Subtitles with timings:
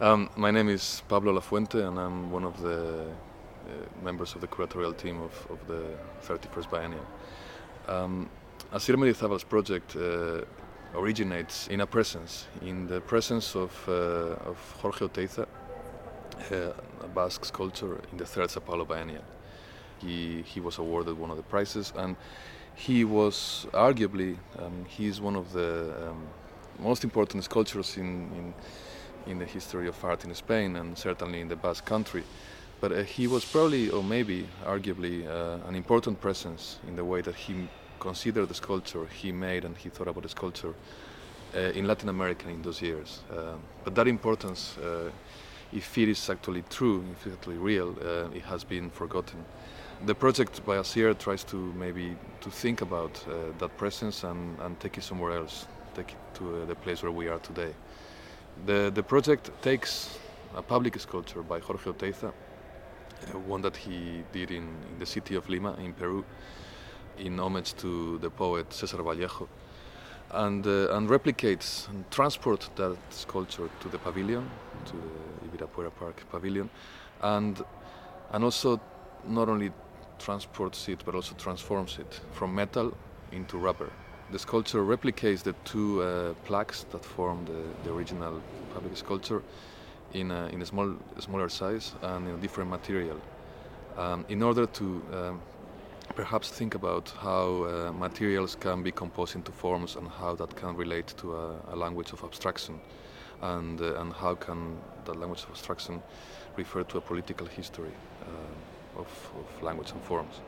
[0.00, 4.48] Um, my name is Pablo Lafuente, and I'm one of the uh, members of the
[4.48, 5.84] curatorial team of, of the
[6.26, 7.06] 31st Biennial.
[7.86, 8.28] Um,
[8.74, 10.40] Asier Mendizabal's project uh,
[10.94, 15.46] originates in a presence, in the presence of, uh, of Jorge Oteiza,
[16.50, 16.72] uh,
[17.02, 19.24] a Basque sculptor in the third Sao Paulo Biennial.
[19.98, 22.16] He, he was awarded one of the prizes, and
[22.74, 26.26] he was arguably, um, he is one of the um,
[26.80, 28.54] most important sculptors in, in,
[29.26, 32.24] in, the history of art in Spain and certainly in the Basque country.
[32.80, 37.20] But uh, he was probably, or maybe arguably, uh, an important presence in the way
[37.22, 37.68] that he
[38.00, 40.74] considered the sculpture he made and he thought about the sculpture
[41.54, 43.20] uh, in Latin America in those years.
[43.30, 43.54] Uh,
[43.84, 45.10] but that importance, uh,
[45.72, 49.44] if it is actually true, if it's actually real, uh, it has been forgotten
[50.06, 54.78] the project by Asier tries to maybe to think about uh, that presence and, and
[54.80, 57.72] take it somewhere else, take it to the place where we are today.
[58.66, 60.18] The, the project takes
[60.54, 65.34] a public sculpture by Jorge Oteiza, uh, one that he did in, in, the city
[65.34, 66.24] of Lima in Peru,
[67.18, 69.48] in homage to the poet Cesar Vallejo,
[70.30, 74.48] and, uh, and replicates and transports that sculpture to the pavilion,
[74.86, 76.70] to the Ibirapuera Park pavilion,
[77.22, 77.62] and,
[78.32, 78.80] and also
[79.26, 79.72] not only
[80.18, 82.92] transports it but also transforms it from metal
[83.32, 83.90] into rubber.
[84.32, 88.40] The sculpture replicates the two uh, plaques that form the, the original
[88.74, 89.42] public sculpture
[90.14, 93.20] in a, in a small, smaller size and in a different material
[93.96, 95.40] um, in order to um,
[96.14, 100.74] perhaps think about how uh, materials can be composed into forms and how that can
[100.76, 102.80] relate to a, a language of abstraction
[103.42, 106.02] and, uh, and how can that language of abstraction
[106.56, 107.92] refer to a political history.
[108.22, 108.26] Uh,
[108.96, 110.40] of, of language and forms.